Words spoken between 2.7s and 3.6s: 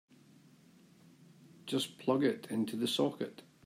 the socket!